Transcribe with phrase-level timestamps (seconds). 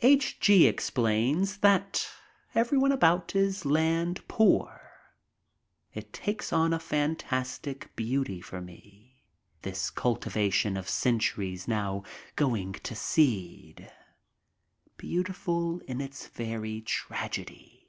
[0.00, 0.38] H.
[0.38, 0.68] G.
[0.68, 2.08] explains that
[2.54, 4.80] everyone about is land poor.
[5.92, 9.24] It takes on a fantastic beauty for me,
[9.62, 12.04] this cultivation of centuries now
[12.36, 13.90] going to seed,
[14.98, 17.88] beautiful in its very tragedy.